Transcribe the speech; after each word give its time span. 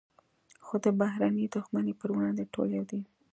خو 0.65 0.75
د 0.83 0.85
بهرني 0.99 1.45
دښمن 1.55 1.85
پر 1.99 2.09
وړاندې 2.15 2.51
ټول 2.53 2.69
یو 2.77 2.85
دي. 2.91 3.01